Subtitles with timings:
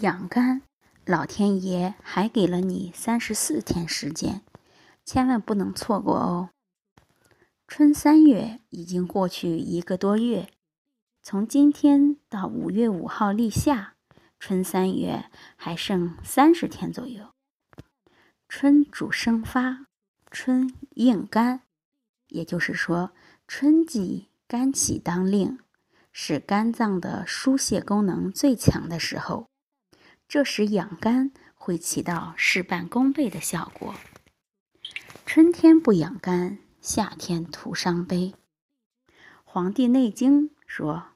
[0.00, 0.62] 养肝，
[1.04, 4.40] 老天爷还给了你三十四天时间，
[5.04, 6.48] 千万不能错过哦。
[7.68, 10.48] 春三月已经过去一个多月，
[11.22, 13.92] 从今天到五月五号立夏，
[14.38, 17.26] 春三月还剩三十天左右。
[18.48, 19.84] 春主生发，
[20.30, 21.60] 春应肝，
[22.28, 23.12] 也就是说，
[23.46, 25.58] 春季肝气当令，
[26.10, 29.49] 是肝脏的疏泄功能最强的时候。
[30.30, 33.96] 这时养肝会起到事半功倍的效果。
[35.26, 38.32] 春天不养肝，夏天徒伤悲。
[39.42, 41.08] 《黄帝内经》说，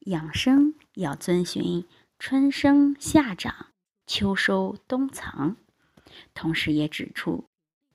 [0.00, 1.86] 养生要遵循
[2.18, 3.68] 春生夏长，
[4.08, 5.54] 秋收冬藏，
[6.34, 7.44] 同时也指出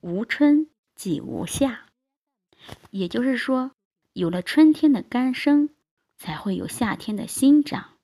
[0.00, 1.84] 无春即无夏，
[2.90, 3.72] 也就是说，
[4.14, 5.68] 有了春天的肝生，
[6.16, 7.98] 才会有夏天的新长，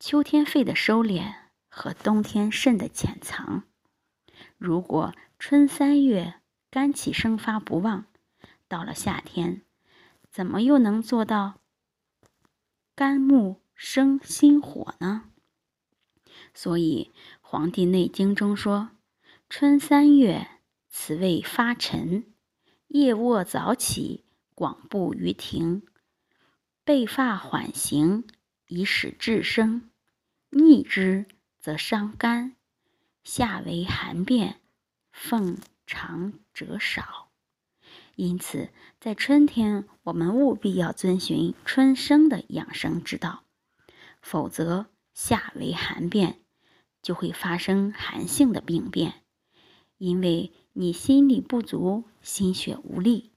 [0.00, 1.47] 秋天肺的收敛。
[1.78, 3.62] 和冬天肾的潜藏，
[4.56, 6.34] 如果春三月
[6.72, 8.06] 肝气生发不旺，
[8.66, 9.62] 到了夏天，
[10.28, 11.60] 怎么又能做到
[12.96, 15.30] 肝木生心火呢？
[16.52, 18.90] 所以《黄帝内经》中说
[19.48, 20.48] ：“春三月，
[20.88, 22.24] 此谓发陈，
[22.88, 24.24] 夜卧早起，
[24.56, 25.86] 广步于庭，
[26.82, 28.26] 被发缓行，
[28.66, 29.88] 以使志生，
[30.50, 31.24] 逆之。”
[31.58, 32.54] 则伤肝，
[33.24, 34.60] 夏为寒变，
[35.10, 37.30] 奉长者少，
[38.14, 38.70] 因此
[39.00, 43.44] 在春天，我们务必要遵循春生的养生之道，
[44.20, 46.40] 否则夏为寒变，
[47.02, 49.22] 就会发生寒性的病变，
[49.98, 53.32] 因为你心力不足，心血无力。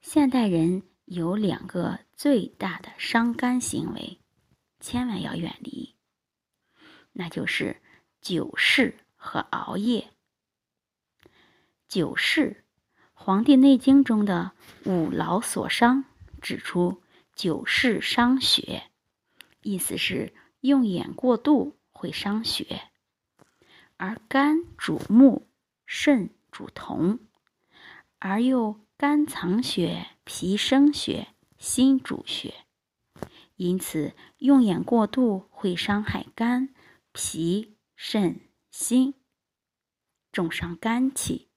[0.00, 4.18] 现代人有两个最大的伤肝行为，
[4.80, 5.97] 千万要远离。
[7.20, 7.82] 那就是
[8.20, 10.08] 久视和熬夜。
[11.88, 12.64] 久视，
[13.12, 14.52] 《黄帝内经》中的
[14.84, 16.04] 五劳所伤
[16.40, 17.02] 指出，
[17.34, 18.84] 久视伤血，
[19.62, 22.82] 意思是用眼过度会伤血。
[23.96, 25.48] 而肝主目，
[25.86, 27.18] 肾主瞳，
[28.20, 32.54] 而又肝藏血，脾生血，心主血，
[33.56, 36.72] 因此用眼过度会伤害肝。
[37.20, 39.14] 脾、肾、心，
[40.30, 41.48] 重伤肝气，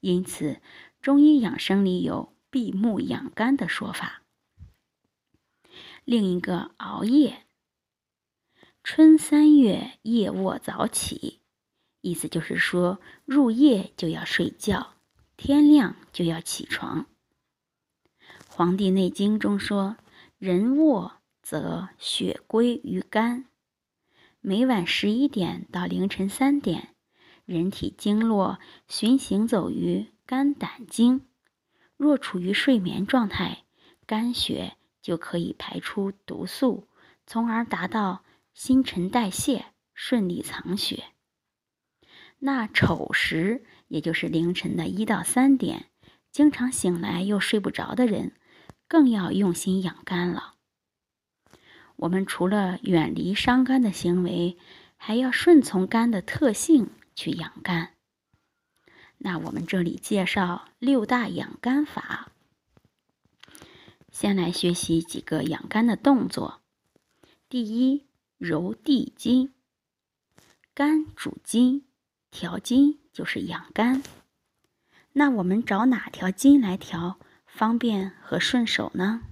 [0.00, 0.62] 因此
[1.02, 4.22] 中医养生里有闭目养肝的说法。
[6.06, 7.44] 另一个熬夜，
[8.82, 11.42] 春三月夜卧早起，
[12.00, 14.94] 意思就是说入夜就要睡觉，
[15.36, 17.04] 天亮就要起床。
[18.48, 19.98] 《黄帝内经》中说
[20.40, 23.44] ：“人卧则血归于肝。”
[24.48, 26.94] 每晚十一点到凌晨三点，
[27.46, 31.26] 人体经络循行走于肝胆经。
[31.96, 33.64] 若处于睡眠状态，
[34.06, 36.86] 肝血就可以排出毒素，
[37.26, 38.22] 从而达到
[38.54, 39.64] 新陈代谢，
[39.94, 41.02] 顺利藏血。
[42.38, 45.90] 那丑时，也就是凌晨的一到三点，
[46.30, 48.36] 经常醒来又睡不着的人，
[48.86, 50.54] 更要用心养肝了。
[51.96, 54.56] 我们除了远离伤肝的行为，
[54.96, 57.94] 还要顺从肝的特性去养肝。
[59.18, 62.30] 那我们这里介绍六大养肝法。
[64.10, 66.60] 先来学习几个养肝的动作。
[67.48, 68.06] 第一，
[68.38, 69.52] 揉地筋。
[70.74, 71.84] 肝主筋，
[72.30, 74.02] 调筋就是养肝。
[75.12, 79.22] 那我们找哪条筋来调，方便和顺手呢？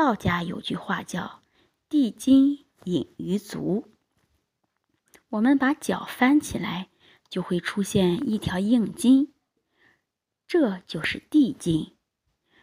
[0.00, 1.42] 道家有句话叫
[1.90, 3.86] “地筋引于足”，
[5.28, 6.88] 我们把脚翻起来，
[7.28, 9.34] 就会出现一条硬筋，
[10.46, 11.94] 这就是地筋。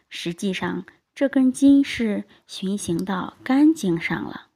[0.08, 0.84] 实际上，
[1.14, 4.48] 这根筋是循行到肝经上了。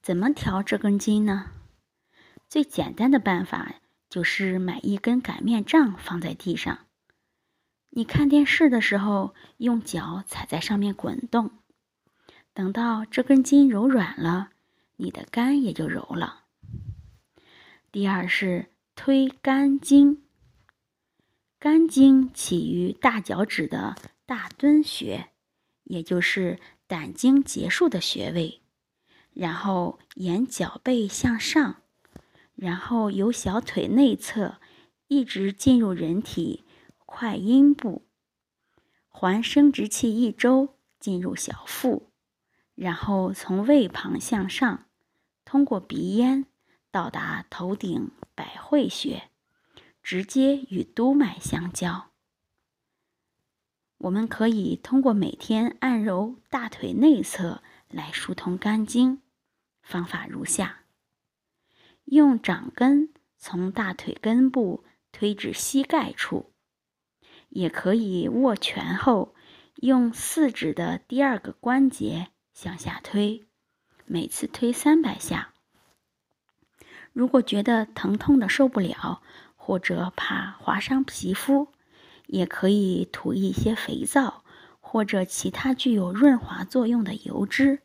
[0.00, 1.50] 怎么调这根筋呢？
[2.48, 3.74] 最简单的办法
[4.08, 6.86] 就是买一根擀面杖放在地上，
[7.88, 11.59] 你看电视的时候，用脚踩在上面滚动。
[12.52, 14.50] 等到这根筋柔软了，
[14.96, 16.44] 你的肝也就柔了。
[17.92, 20.22] 第二是推肝经，
[21.58, 25.30] 肝经起于大脚趾的大敦穴，
[25.84, 28.60] 也就是胆经结束的穴位，
[29.32, 31.82] 然后沿脚背向上，
[32.54, 34.60] 然后由小腿内侧
[35.08, 36.64] 一直进入人体
[37.06, 38.06] 快阴部，
[39.08, 42.09] 环生殖器一周进入小腹。
[42.80, 44.86] 然后从胃旁向上，
[45.44, 46.46] 通过鼻咽
[46.90, 49.24] 到达头顶百会穴，
[50.02, 52.06] 直接与督脉相交。
[53.98, 59.20] 我们可以通过每天按揉大腿内侧来疏通肝经，
[59.82, 60.84] 方法如下：
[62.06, 66.54] 用掌根从大腿根部推至膝盖处，
[67.50, 69.34] 也可以握拳后
[69.74, 73.46] 用四指的第二个关节向下推，
[74.06, 75.52] 每次推三百下。
[77.12, 79.22] 如果觉得疼痛的受不了，
[79.56, 81.68] 或者怕划伤皮肤，
[82.26, 84.44] 也可以涂一些肥皂
[84.78, 87.82] 或者其他具有润滑作用的油脂。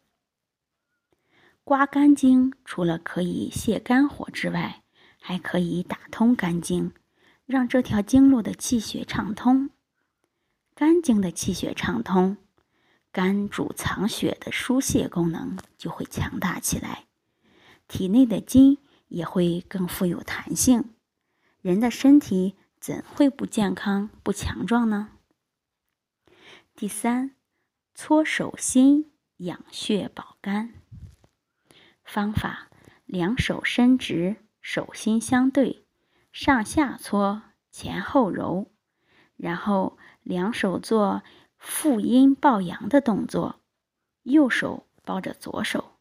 [1.64, 4.84] 刮肝经除了可以泻肝火之外，
[5.20, 6.92] 还可以打通肝经，
[7.48, 9.72] 让这条经络的气血畅通。
[10.76, 12.38] 肝经的气血畅通，
[13.16, 17.06] 肝主藏血的疏泄功能就会强大起来，
[17.88, 18.78] 体内的筋
[19.08, 20.94] 也会更富有弹性，
[21.62, 22.58] 人的身体。
[22.78, 25.10] 怎会不健康、不强壮呢？
[26.76, 27.36] 第三，
[27.96, 30.76] 搓手心养血保肝。
[32.04, 32.70] 方法：
[33.06, 35.88] 两手伸直，手心相对，
[36.32, 37.42] 上下搓，
[37.72, 38.72] 前后揉，
[39.36, 41.24] 然后两手做
[41.66, 43.60] 负阴抱阳的动作，
[44.22, 45.94] 右手包着左手。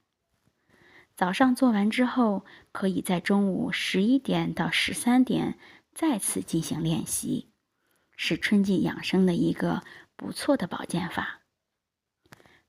[1.17, 5.59] 早上做完之后，可以在中午十一点到十三点。
[5.95, 7.49] 再次进行练习，
[8.17, 9.85] 是春季养生的一个
[10.17, 11.41] 不错的保健法。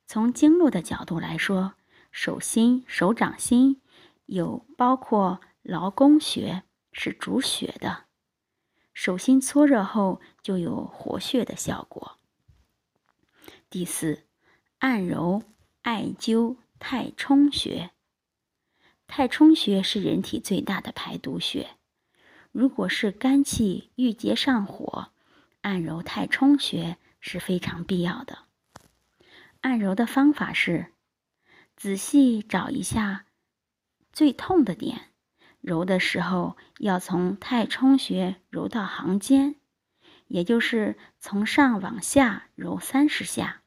[0.06, 1.74] 从经络的角度来说，
[2.12, 3.82] 手心、手掌心
[4.28, 8.06] 有包括劳宫穴，是主血的。
[8.94, 12.20] 手心搓热后就有活血的效果。
[13.76, 14.24] 第四，
[14.78, 15.44] 按揉、
[15.82, 17.92] 艾灸太冲穴。
[19.06, 21.72] 太冲穴是人体最大的排毒穴。
[22.54, 25.12] 如果是肝气郁结上火，
[25.60, 28.46] 按揉太冲穴是非常必要的。
[29.60, 30.94] 按揉的方法是：
[31.76, 33.26] 仔细找一下
[34.14, 35.10] 最痛的点，
[35.60, 39.56] 揉的时候要从太冲穴揉到行间，
[40.28, 43.64] 也就是从上往下揉三十下，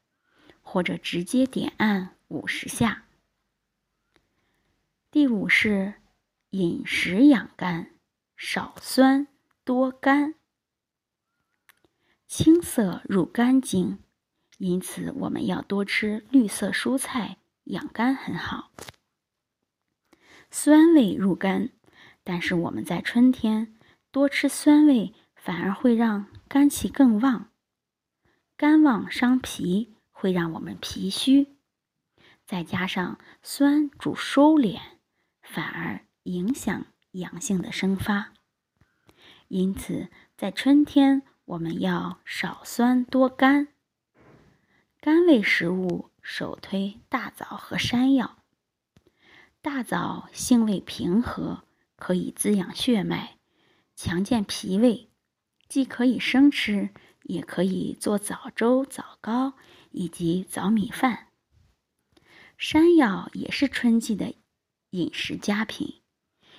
[0.71, 3.05] 或者直接点按五十下。
[5.09, 5.95] 第五是
[6.51, 7.89] 饮食养肝。
[8.37, 9.27] 少酸
[9.65, 10.35] 多甘，
[12.25, 13.99] 青色入肝经，
[14.59, 18.71] 因此我们要多吃绿色蔬菜，养肝很好。
[20.49, 21.71] 酸味入肝，
[22.23, 23.75] 但是我们在春天
[24.09, 27.49] 多吃酸味，反而会让肝气更旺，
[28.55, 31.55] 肝旺伤脾，会让我们脾虚。
[32.45, 34.79] 再加上酸主收敛，
[35.41, 36.85] 反而影响。
[37.13, 38.33] 阳性的生发，
[39.47, 43.69] 因此在春天我们要少酸多甘。
[45.01, 48.43] 甘味食物首推大枣和山药。
[49.59, 51.63] 大枣性味平和，
[51.95, 53.37] 可以滋养血脉，
[53.95, 55.09] 强健脾胃，
[55.67, 56.89] 既可以生吃，
[57.23, 59.55] 也可以做枣粥、枣糕
[59.91, 61.27] 以及枣米饭。
[62.57, 64.33] 山药也是春季的
[64.89, 66.01] 饮食佳品。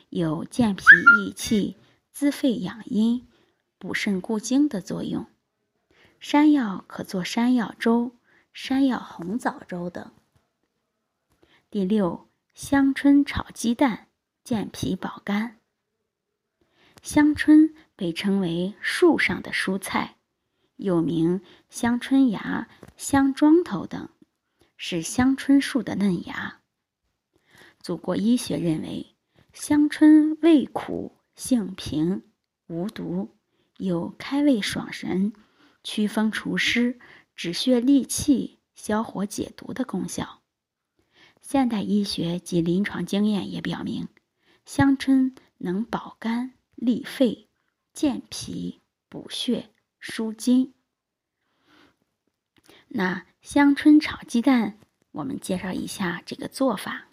[0.09, 0.85] 有健脾
[1.21, 1.77] 益气、
[2.11, 3.29] 滋肺养阴、
[3.79, 5.27] 补肾固精的作用。
[6.19, 8.17] 山药可做山药粥、
[8.53, 10.13] 山药红枣粥等。
[11.71, 14.09] 第六，香椿炒鸡蛋，
[14.43, 15.61] 健脾保肝。
[17.03, 20.17] 香椿被称为树上的蔬菜，
[20.81, 24.09] 又名香椿芽、香桩头等，
[24.77, 26.61] 是香椿树的嫩芽。
[27.81, 29.15] 祖国医学认为。
[29.53, 32.23] 香椿味苦，性平，
[32.69, 33.37] 无毒，
[33.79, 35.33] 有开胃爽神、
[35.83, 37.01] 祛风除湿、
[37.35, 40.41] 止血利气、消火解毒的功效。
[41.43, 44.07] 现代医学及临床经验也表明，
[44.65, 47.49] 香椿能保肝、利肺、
[47.93, 50.75] 健脾、补血、舒筋。
[52.89, 54.79] 那香椿炒鸡蛋，
[55.13, 57.07] 我们介绍一下这个做法。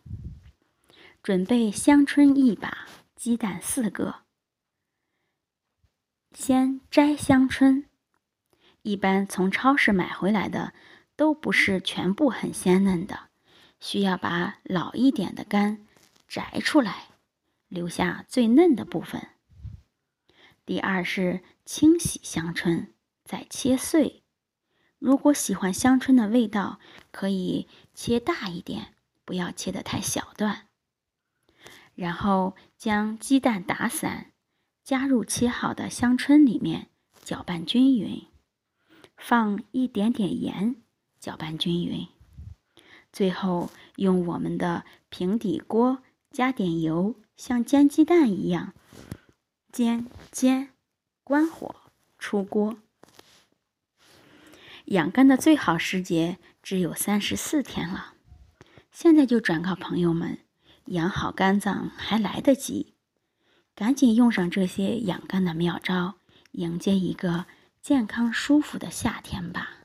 [1.22, 4.22] 准备香椿一把，鸡蛋四个。
[6.32, 7.86] 先摘香椿，
[8.82, 10.74] 一般从超市买回来的
[11.16, 13.30] 都不是全部很鲜嫩的，
[13.80, 15.86] 需要把老一点的干
[16.28, 17.10] 摘出来，
[17.68, 19.28] 留下最嫩的部分。
[20.66, 22.94] 第二是清洗香椿，
[23.26, 24.24] 再切碎。
[25.00, 26.80] 如果喜欢香椿的味道，
[27.12, 28.96] 可以切大一点，
[29.26, 30.70] 不要切得太小段。
[31.94, 34.32] 然后将鸡蛋打散，
[34.82, 36.90] 加入切好的香椿里面，
[37.22, 38.26] 搅拌均匀，
[39.18, 40.78] 放一点点盐，
[41.20, 42.08] 搅拌均匀。
[43.12, 48.74] 最后用我们的平底锅加点油，像煎鸡蛋一样
[49.70, 50.70] 煎煎，
[51.28, 51.76] 关火
[52.18, 52.78] 出锅。
[54.86, 58.14] 养肝的最好时节只有三十四天了，
[58.94, 60.40] 现在就转告朋友们，
[60.86, 62.94] 养好肝脏还来得及，
[63.76, 66.16] 赶紧用上这些养肝的妙招，
[66.54, 67.46] 迎接一个
[67.82, 69.77] 健康舒服的夏天吧。